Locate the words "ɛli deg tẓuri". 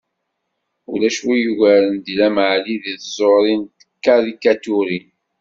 2.51-3.53